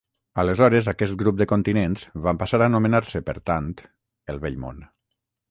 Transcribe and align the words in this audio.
Aleshores 0.43 0.87
aquest 0.93 1.17
grup 1.21 1.37
de 1.41 1.45
continents 1.51 2.07
van 2.23 2.41
passar 2.45 2.61
a 2.63 2.67
anomenar-se, 2.73 3.23
per 3.29 3.37
tant, 3.51 3.71
el 4.35 4.43
Vell 4.47 4.61
Món. 4.67 4.83